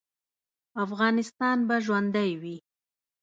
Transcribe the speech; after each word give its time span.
افغانستان 0.85 1.57
به 1.67 1.75
ژوندی 1.85 2.31
وي؟ 2.41 2.57